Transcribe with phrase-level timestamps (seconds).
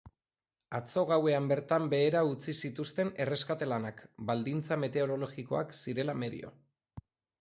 [0.77, 6.51] Atzo gauean bertan behera utzi zituzten erreskate lanak, baldintza meteorologikoak zirela medio.